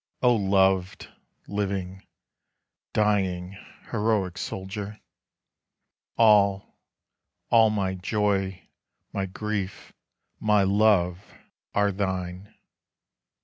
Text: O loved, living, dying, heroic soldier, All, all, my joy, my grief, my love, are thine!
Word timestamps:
O 0.23 0.33
loved, 0.35 1.09
living, 1.47 2.03
dying, 2.91 3.51
heroic 3.91 4.35
soldier, 4.35 4.99
All, 6.17 6.79
all, 7.51 7.69
my 7.69 7.93
joy, 7.93 8.67
my 9.13 9.27
grief, 9.27 9.93
my 10.39 10.63
love, 10.63 11.19
are 11.75 11.91
thine! 11.91 12.51